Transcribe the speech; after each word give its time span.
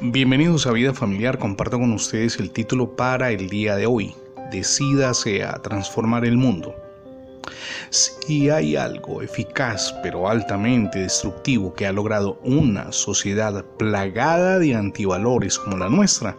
Bienvenidos 0.00 0.64
a 0.68 0.70
Vida 0.70 0.94
Familiar, 0.94 1.40
comparto 1.40 1.76
con 1.76 1.92
ustedes 1.92 2.38
el 2.38 2.52
título 2.52 2.94
para 2.94 3.32
el 3.32 3.48
día 3.48 3.74
de 3.74 3.86
hoy. 3.86 4.14
Decídase 4.52 5.42
a 5.42 5.54
transformar 5.54 6.24
el 6.24 6.36
mundo. 6.36 6.72
Si 7.90 8.48
hay 8.48 8.76
algo 8.76 9.22
eficaz 9.22 9.92
pero 10.00 10.28
altamente 10.28 11.00
destructivo 11.00 11.74
que 11.74 11.84
ha 11.84 11.92
logrado 11.92 12.38
una 12.44 12.92
sociedad 12.92 13.64
plagada 13.76 14.60
de 14.60 14.76
antivalores 14.76 15.58
como 15.58 15.76
la 15.78 15.88
nuestra, 15.88 16.36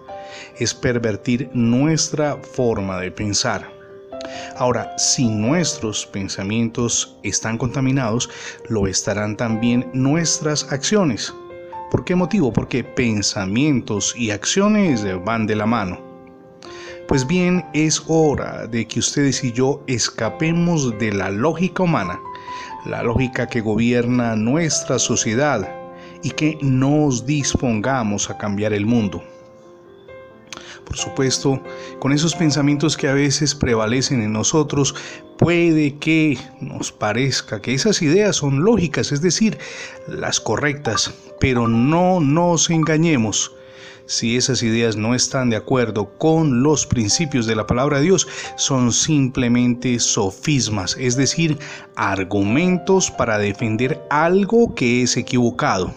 es 0.58 0.74
pervertir 0.74 1.50
nuestra 1.54 2.38
forma 2.38 2.98
de 3.02 3.12
pensar. 3.12 3.70
Ahora, 4.56 4.98
si 4.98 5.28
nuestros 5.28 6.06
pensamientos 6.06 7.20
están 7.24 7.58
contaminados, 7.58 8.30
lo 8.70 8.88
estarán 8.88 9.36
también 9.36 9.90
nuestras 9.94 10.72
acciones. 10.72 11.34
¿Por 11.92 12.06
qué 12.06 12.16
motivo? 12.16 12.54
Porque 12.54 12.84
pensamientos 12.84 14.14
y 14.16 14.30
acciones 14.30 15.04
van 15.26 15.48
de 15.48 15.56
la 15.56 15.66
mano. 15.66 16.00
Pues 17.08 17.26
bien, 17.26 17.66
es 17.74 18.04
hora 18.08 18.68
de 18.68 18.88
que 18.88 19.00
ustedes 19.00 19.44
y 19.44 19.52
yo 19.52 19.84
escapemos 19.88 20.98
de 21.00 21.12
la 21.12 21.32
lógica 21.32 21.82
humana, 21.82 22.20
la 22.86 23.02
lógica 23.02 23.48
que 23.48 23.62
gobierna 23.62 24.36
nuestra 24.36 25.00
sociedad, 25.00 25.68
y 26.22 26.32
que 26.32 26.60
nos 26.62 27.26
dispongamos 27.26 28.30
a 28.30 28.38
cambiar 28.38 28.74
el 28.74 28.86
mundo. 28.86 29.24
Por 30.90 30.98
supuesto, 30.98 31.62
con 32.00 32.14
esos 32.14 32.34
pensamientos 32.34 32.98
que 32.98 33.08
a 33.08 33.14
veces 33.14 33.54
prevalecen 33.54 34.24
en 34.24 34.34
nosotros, 34.34 34.96
puede 35.38 36.00
que 36.00 36.36
nos 36.60 36.92
parezca 36.92 37.62
que 37.62 37.76
esas 37.76 38.02
ideas 38.02 38.38
son 38.38 38.64
lógicas, 38.64 39.12
es 39.12 39.22
decir, 39.22 39.60
las 40.08 40.40
correctas, 40.40 41.14
pero 41.40 41.68
no 41.68 42.20
nos 42.20 42.72
engañemos. 42.72 43.52
Si 44.08 44.36
esas 44.36 44.64
ideas 44.64 44.96
no 44.96 45.14
están 45.14 45.52
de 45.52 45.58
acuerdo 45.58 46.18
con 46.18 46.64
los 46.64 46.88
principios 46.88 47.46
de 47.46 47.56
la 47.56 47.68
palabra 47.68 48.00
de 48.00 48.06
Dios, 48.06 48.28
son 48.56 48.92
simplemente 48.92 50.00
sofismas, 50.00 50.98
es 51.00 51.16
decir, 51.16 51.60
argumentos 51.96 53.12
para 53.12 53.38
defender 53.38 54.02
algo 54.10 54.74
que 54.74 55.04
es 55.04 55.18
equivocado. 55.18 55.94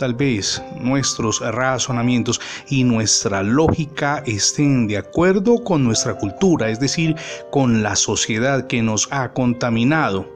Tal 0.00 0.14
vez 0.14 0.62
nuestros 0.80 1.40
razonamientos 1.40 2.40
y 2.70 2.84
nuestra 2.84 3.42
lógica 3.42 4.22
estén 4.24 4.86
de 4.86 4.96
acuerdo 4.96 5.62
con 5.62 5.84
nuestra 5.84 6.14
cultura, 6.14 6.70
es 6.70 6.80
decir, 6.80 7.16
con 7.50 7.82
la 7.82 7.94
sociedad 7.96 8.66
que 8.66 8.80
nos 8.80 9.08
ha 9.10 9.34
contaminado, 9.34 10.26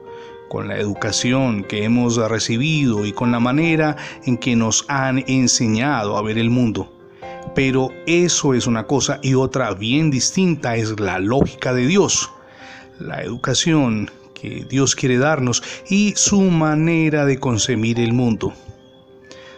con 0.49 0.67
la 0.67 0.77
educación 0.77 1.63
que 1.63 1.83
hemos 1.83 2.17
recibido 2.29 3.07
y 3.07 3.11
con 3.11 3.31
la 3.31 3.39
manera 3.39 3.95
en 4.27 4.37
que 4.37 4.55
nos 4.55 4.85
han 4.87 5.23
enseñado 5.25 6.15
a 6.15 6.21
ver 6.21 6.37
el 6.37 6.51
mundo. 6.51 6.93
Pero 7.55 7.89
eso 8.05 8.53
es 8.53 8.67
una 8.67 8.85
cosa 8.85 9.19
y 9.23 9.33
otra 9.33 9.73
bien 9.73 10.11
distinta 10.11 10.75
es 10.75 10.99
la 10.99 11.17
lógica 11.17 11.73
de 11.73 11.87
Dios, 11.87 12.29
la 12.99 13.23
educación 13.23 14.11
que 14.35 14.63
Dios 14.69 14.95
quiere 14.95 15.17
darnos 15.17 15.63
y 15.89 16.13
su 16.15 16.39
manera 16.39 17.25
de 17.25 17.39
concebir 17.39 17.99
el 17.99 18.13
mundo. 18.13 18.53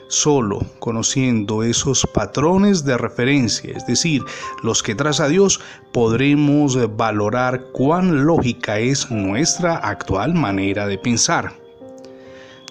Solo 0.09 0.61
conociendo 0.79 1.63
esos 1.63 2.07
patrones 2.07 2.85
de 2.85 2.97
referencia, 2.97 3.73
es 3.75 3.85
decir, 3.85 4.23
los 4.63 4.81
que 4.81 4.95
traza 4.95 5.27
Dios, 5.27 5.59
podremos 5.91 6.77
valorar 6.95 7.71
cuán 7.73 8.25
lógica 8.25 8.79
es 8.79 9.11
nuestra 9.11 9.75
actual 9.75 10.33
manera 10.33 10.87
de 10.87 10.97
pensar. 10.97 11.53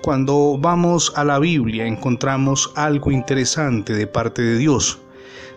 Cuando 0.02 0.56
vamos 0.58 1.12
a 1.16 1.24
la 1.24 1.38
Biblia 1.38 1.86
encontramos 1.86 2.72
algo 2.74 3.10
interesante 3.10 3.92
de 3.92 4.06
parte 4.06 4.40
de 4.40 4.56
Dios 4.56 4.98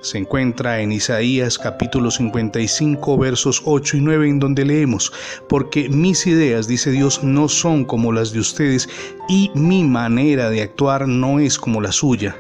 se 0.02 0.18
encuentra 0.18 0.82
en 0.82 0.92
Isaías 0.92 1.58
capítulo 1.58 2.12
55 2.12 3.18
versos 3.18 3.62
8 3.66 3.98
y 3.98 4.02
9 4.02 4.30
en 4.30 4.40
donde 4.40 4.66
leemos, 4.66 5.12
porque 5.48 5.90
mis 5.90 6.26
ideas, 6.28 6.68
dice 6.68 6.92
Dios, 6.92 7.24
no 7.24 7.50
son 7.50 7.86
como 7.86 8.12
las 8.12 8.32
de 8.32 8.40
ustedes 8.40 8.90
y 9.28 9.52
mi 9.56 9.84
manera 9.84 10.50
de 10.50 10.62
actuar 10.62 11.08
no 11.08 11.40
es 11.40 11.58
como 11.58 11.82
la 11.82 11.92
suya. 11.92 12.36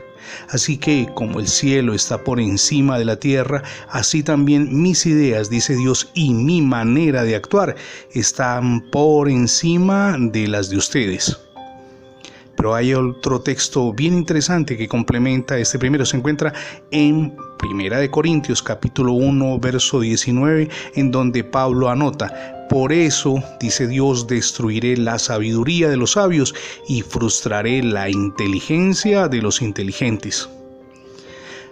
Así 0.50 0.78
que 0.78 1.08
como 1.16 1.40
el 1.40 1.48
cielo 1.48 1.94
está 1.94 2.24
por 2.24 2.40
encima 2.40 3.00
de 3.00 3.06
la 3.06 3.18
tierra, 3.18 3.64
así 3.90 4.24
también 4.24 4.82
mis 4.82 5.06
ideas, 5.06 5.50
dice 5.50 5.76
Dios, 5.76 6.12
y 6.14 6.34
mi 6.34 6.62
manera 6.62 7.24
de 7.24 7.36
actuar 7.36 7.76
están 8.14 8.82
por 8.92 9.30
encima 9.30 10.18
de 10.20 10.48
las 10.48 10.70
de 10.70 10.78
ustedes. 10.78 11.49
Pero 12.60 12.76
hay 12.76 12.94
otro 12.94 13.40
texto 13.40 13.94
bien 13.94 14.16
interesante 14.16 14.76
que 14.76 14.90
complementa 14.90 15.58
este 15.58 15.80
primero. 15.80 16.06
Se 16.06 16.18
encuentra 16.18 16.54
en 16.92 17.34
Primera 17.58 18.00
de 18.00 18.12
Corintios 18.12 18.62
capítulo 18.62 19.14
1 19.14 19.60
verso 19.60 20.02
19 20.02 20.68
en 20.96 21.10
donde 21.10 21.46
Pablo 21.46 21.88
anota, 21.88 22.68
por 22.70 22.92
eso, 22.92 23.42
dice 23.62 23.88
Dios, 23.88 24.28
destruiré 24.28 24.98
la 24.98 25.20
sabiduría 25.20 25.88
de 25.88 25.96
los 25.96 26.12
sabios 26.12 26.54
y 26.90 27.02
frustraré 27.02 27.82
la 27.82 28.10
inteligencia 28.10 29.30
de 29.30 29.42
los 29.42 29.62
inteligentes. 29.62 30.50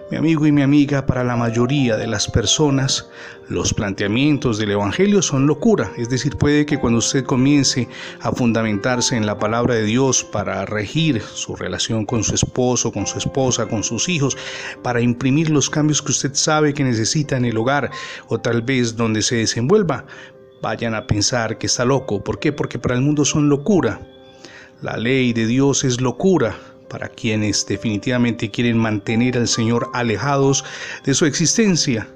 Mi 0.09 0.15
amigo 0.15 0.47
y 0.47 0.53
mi 0.53 0.61
amiga, 0.61 1.05
para 1.05 1.21
la 1.25 1.35
mayoría 1.35 1.97
de 1.97 2.07
las 2.07 2.29
personas, 2.29 3.09
los 3.49 3.73
planteamientos 3.73 4.57
del 4.57 4.71
Evangelio 4.71 5.21
son 5.21 5.45
locura. 5.45 5.91
Es 5.97 6.07
decir, 6.07 6.37
puede 6.37 6.65
que 6.65 6.79
cuando 6.79 6.99
usted 6.99 7.25
comience 7.25 7.89
a 8.21 8.31
fundamentarse 8.31 9.17
en 9.17 9.25
la 9.25 9.37
palabra 9.37 9.75
de 9.75 9.83
Dios 9.83 10.23
para 10.23 10.65
regir 10.65 11.21
su 11.21 11.57
relación 11.57 12.05
con 12.05 12.23
su 12.23 12.35
esposo, 12.35 12.89
con 12.93 13.05
su 13.05 13.17
esposa, 13.17 13.67
con 13.67 13.83
sus 13.83 14.07
hijos, 14.07 14.37
para 14.81 15.01
imprimir 15.01 15.49
los 15.49 15.69
cambios 15.69 16.01
que 16.01 16.13
usted 16.13 16.33
sabe 16.35 16.73
que 16.73 16.85
necesita 16.85 17.35
en 17.35 17.43
el 17.43 17.57
hogar 17.57 17.91
o 18.29 18.39
tal 18.39 18.61
vez 18.61 18.95
donde 18.95 19.21
se 19.21 19.35
desenvuelva, 19.35 20.05
vayan 20.61 20.95
a 20.95 21.05
pensar 21.05 21.57
que 21.57 21.67
está 21.67 21.83
loco. 21.83 22.23
¿Por 22.23 22.39
qué? 22.39 22.53
Porque 22.53 22.79
para 22.79 22.95
el 22.95 23.01
mundo 23.01 23.25
son 23.25 23.49
locura. 23.49 23.99
La 24.81 24.95
ley 24.95 25.33
de 25.33 25.47
Dios 25.47 25.83
es 25.83 25.99
locura 25.99 26.55
para 26.89 27.09
quienes 27.09 27.65
definitivamente 27.65 28.49
quieren 28.49 28.77
mantener 28.77 29.37
al 29.37 29.47
Señor 29.47 29.89
alejados 29.93 30.63
de 31.03 31.13
su 31.13 31.25
existencia. 31.25 32.07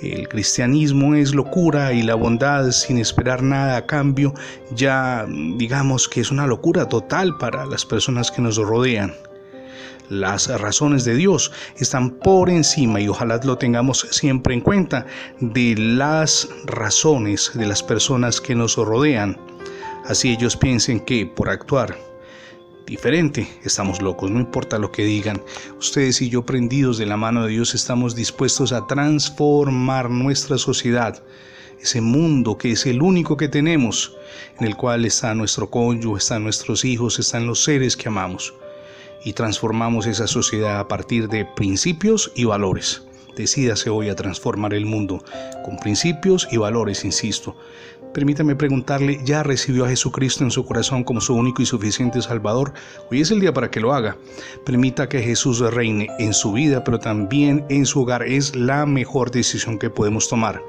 El 0.00 0.28
cristianismo 0.28 1.16
es 1.16 1.34
locura 1.34 1.92
y 1.92 2.02
la 2.02 2.14
bondad 2.14 2.70
sin 2.70 2.98
esperar 2.98 3.42
nada 3.42 3.76
a 3.76 3.86
cambio 3.86 4.32
ya 4.72 5.26
digamos 5.56 6.08
que 6.08 6.20
es 6.20 6.30
una 6.30 6.46
locura 6.46 6.88
total 6.88 7.36
para 7.38 7.66
las 7.66 7.84
personas 7.84 8.30
que 8.30 8.40
nos 8.40 8.56
rodean. 8.58 9.12
Las 10.08 10.48
razones 10.48 11.04
de 11.04 11.16
Dios 11.16 11.52
están 11.76 12.10
por 12.10 12.48
encima 12.48 13.00
y 13.00 13.08
ojalá 13.08 13.40
lo 13.44 13.58
tengamos 13.58 14.06
siempre 14.10 14.54
en 14.54 14.60
cuenta 14.60 15.04
de 15.40 15.74
las 15.76 16.48
razones 16.64 17.50
de 17.54 17.66
las 17.66 17.82
personas 17.82 18.40
que 18.40 18.54
nos 18.54 18.76
rodean. 18.76 19.36
Así 20.06 20.30
ellos 20.30 20.56
piensen 20.56 21.00
que 21.00 21.26
por 21.26 21.50
actuar 21.50 22.07
diferente. 22.88 23.46
Estamos 23.64 24.00
locos, 24.02 24.30
no 24.30 24.40
importa 24.40 24.78
lo 24.78 24.90
que 24.90 25.04
digan. 25.04 25.42
Ustedes 25.78 26.20
y 26.22 26.28
yo 26.28 26.44
prendidos 26.44 26.98
de 26.98 27.06
la 27.06 27.16
mano 27.16 27.44
de 27.44 27.50
Dios 27.50 27.74
estamos 27.74 28.14
dispuestos 28.14 28.72
a 28.72 28.86
transformar 28.86 30.10
nuestra 30.10 30.58
sociedad, 30.58 31.22
ese 31.80 32.00
mundo 32.00 32.58
que 32.58 32.72
es 32.72 32.86
el 32.86 33.02
único 33.02 33.36
que 33.36 33.48
tenemos, 33.48 34.16
en 34.58 34.66
el 34.66 34.76
cual 34.76 35.04
está 35.04 35.34
nuestro 35.34 35.70
cónyuge, 35.70 36.18
están 36.18 36.42
nuestros 36.42 36.84
hijos, 36.84 37.18
están 37.18 37.46
los 37.46 37.62
seres 37.62 37.96
que 37.96 38.08
amamos. 38.08 38.54
Y 39.24 39.32
transformamos 39.32 40.06
esa 40.06 40.26
sociedad 40.26 40.78
a 40.78 40.88
partir 40.88 41.28
de 41.28 41.44
principios 41.44 42.32
y 42.34 42.44
valores. 42.44 43.02
Decídase 43.36 43.90
hoy 43.90 44.08
a 44.08 44.16
transformar 44.16 44.74
el 44.74 44.86
mundo 44.86 45.22
con 45.64 45.76
principios 45.76 46.48
y 46.50 46.56
valores, 46.56 47.04
insisto. 47.04 47.56
Permítame 48.12 48.56
preguntarle, 48.56 49.20
¿ya 49.24 49.42
recibió 49.42 49.84
a 49.84 49.88
Jesucristo 49.88 50.42
en 50.42 50.50
su 50.50 50.64
corazón 50.64 51.04
como 51.04 51.20
su 51.20 51.34
único 51.34 51.62
y 51.62 51.66
suficiente 51.66 52.22
Salvador? 52.22 52.72
Hoy 53.10 53.20
es 53.20 53.30
el 53.30 53.40
día 53.40 53.52
para 53.52 53.70
que 53.70 53.80
lo 53.80 53.92
haga. 53.92 54.16
Permita 54.64 55.08
que 55.08 55.20
Jesús 55.20 55.60
reine 55.60 56.08
en 56.18 56.32
su 56.32 56.52
vida, 56.52 56.82
pero 56.84 56.98
también 56.98 57.64
en 57.68 57.84
su 57.86 58.02
hogar. 58.02 58.22
Es 58.22 58.56
la 58.56 58.86
mejor 58.86 59.30
decisión 59.30 59.78
que 59.78 59.90
podemos 59.90 60.28
tomar. 60.28 60.62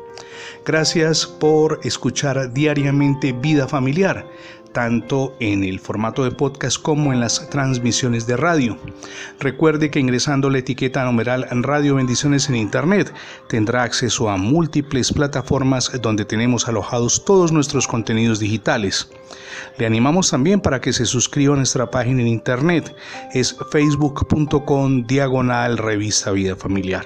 Gracias 0.65 1.25
por 1.25 1.79
escuchar 1.83 2.51
diariamente 2.53 3.31
Vida 3.31 3.67
Familiar 3.67 4.27
tanto 4.73 5.35
en 5.39 5.63
el 5.63 5.79
formato 5.79 6.23
de 6.23 6.31
podcast 6.31 6.81
como 6.81 7.13
en 7.13 7.19
las 7.19 7.49
transmisiones 7.49 8.27
de 8.27 8.37
radio. 8.37 8.77
Recuerde 9.39 9.89
que 9.89 9.99
ingresando 9.99 10.49
la 10.49 10.59
etiqueta 10.59 11.03
numeral 11.03 11.47
Radio 11.63 11.95
Bendiciones 11.95 12.49
en 12.49 12.55
Internet 12.55 13.13
tendrá 13.47 13.83
acceso 13.83 14.29
a 14.29 14.37
múltiples 14.37 15.11
plataformas 15.11 15.91
donde 16.01 16.25
tenemos 16.25 16.67
alojados 16.67 17.25
todos 17.25 17.51
nuestros 17.51 17.87
contenidos 17.87 18.39
digitales. 18.39 19.09
Le 19.77 19.85
animamos 19.85 20.29
también 20.29 20.59
para 20.61 20.81
que 20.81 20.93
se 20.93 21.05
suscriba 21.05 21.53
a 21.53 21.57
nuestra 21.57 21.89
página 21.89 22.21
en 22.21 22.27
Internet. 22.27 22.95
Es 23.33 23.55
facebook.com 23.71 25.05
diagonal 25.05 25.77
revista 25.77 26.31
Vida 26.31 26.55
Familiar. 26.55 27.05